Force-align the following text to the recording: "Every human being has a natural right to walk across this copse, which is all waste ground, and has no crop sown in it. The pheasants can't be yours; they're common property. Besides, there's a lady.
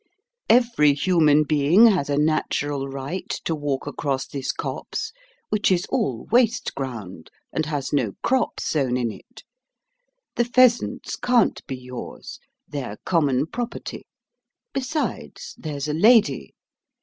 "Every 0.49 0.93
human 0.95 1.43
being 1.43 1.85
has 1.85 2.09
a 2.09 2.17
natural 2.17 2.87
right 2.89 3.29
to 3.45 3.53
walk 3.53 3.85
across 3.85 4.25
this 4.25 4.51
copse, 4.51 5.11
which 5.49 5.71
is 5.71 5.85
all 5.91 6.25
waste 6.31 6.73
ground, 6.73 7.29
and 7.53 7.67
has 7.67 7.93
no 7.93 8.13
crop 8.23 8.59
sown 8.59 8.97
in 8.97 9.11
it. 9.11 9.43
The 10.37 10.45
pheasants 10.45 11.15
can't 11.15 11.63
be 11.67 11.77
yours; 11.77 12.39
they're 12.67 12.97
common 13.05 13.45
property. 13.45 14.07
Besides, 14.73 15.53
there's 15.55 15.87
a 15.87 15.93
lady. 15.93 16.55